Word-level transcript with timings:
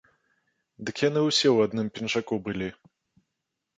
Дык 0.87 0.95
яны 1.09 1.21
ўсе 1.27 1.47
ў 1.51 1.57
адным 1.69 1.87
пінжаку 1.99 2.41
былі! 2.49 2.69